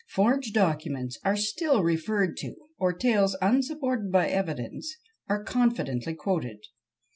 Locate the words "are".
1.23-1.35, 5.29-5.43